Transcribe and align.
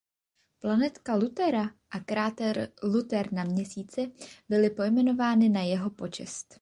Planetka 0.59 1.15
Luthera 1.17 1.75
a 1.89 1.99
kráter 1.99 2.69
Luther 2.83 3.33
na 3.33 3.43
Měsíci 3.43 4.11
byly 4.49 4.69
pojmenovány 4.69 5.49
na 5.49 5.61
jeho 5.61 5.89
počest. 5.89 6.59